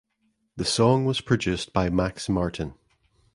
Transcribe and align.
The 0.55 0.65
song 0.65 1.05
was 1.05 1.21
produced 1.21 1.73
by 1.73 1.91
Max 1.91 2.27
Martin. 2.27 2.73